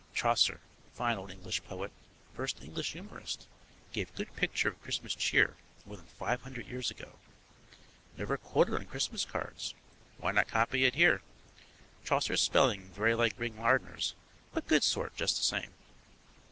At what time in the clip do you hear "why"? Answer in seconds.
10.17-10.31